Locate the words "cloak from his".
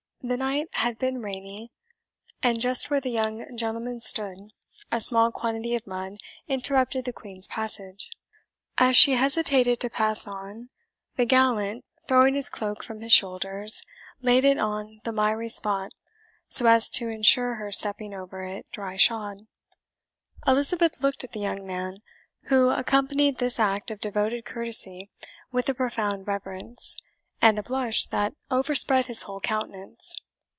12.49-13.11